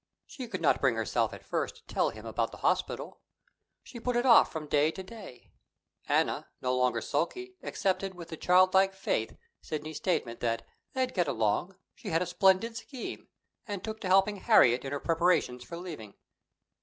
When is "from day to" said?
4.51-5.03